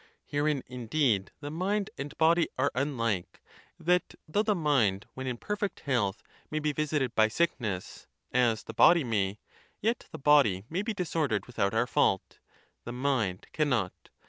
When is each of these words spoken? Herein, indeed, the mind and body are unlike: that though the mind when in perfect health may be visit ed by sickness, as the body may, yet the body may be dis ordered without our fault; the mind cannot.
Herein, 0.25 0.63
indeed, 0.65 1.29
the 1.41 1.51
mind 1.51 1.91
and 1.95 2.17
body 2.17 2.49
are 2.57 2.71
unlike: 2.73 3.39
that 3.79 4.15
though 4.27 4.41
the 4.41 4.55
mind 4.55 5.05
when 5.13 5.27
in 5.27 5.37
perfect 5.37 5.81
health 5.81 6.23
may 6.49 6.57
be 6.57 6.71
visit 6.73 7.03
ed 7.03 7.13
by 7.13 7.27
sickness, 7.27 8.07
as 8.31 8.63
the 8.63 8.73
body 8.73 9.03
may, 9.03 9.37
yet 9.79 10.07
the 10.11 10.17
body 10.17 10.65
may 10.71 10.81
be 10.81 10.95
dis 10.95 11.15
ordered 11.15 11.45
without 11.45 11.75
our 11.75 11.85
fault; 11.85 12.39
the 12.83 12.91
mind 12.93 13.45
cannot. 13.53 13.93